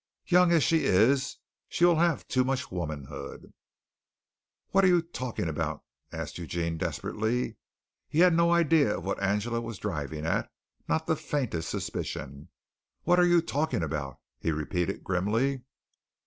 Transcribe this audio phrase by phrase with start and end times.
[0.25, 1.37] Young as she is,
[1.69, 3.53] she will have too much womanhood."
[4.71, 7.57] "What are you talking about?" asked Eugene desperately.
[8.09, 10.49] He had no idea of what Angela was driving at,
[10.87, 12.49] not the faintest suspicion.
[13.03, 15.61] "What are you talking about?" he repeated grimly.